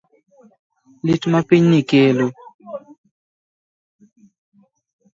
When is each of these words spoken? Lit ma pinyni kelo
Lit 1.05 1.23
ma 1.31 1.39
pinyni 1.47 1.79
kelo 1.89 2.27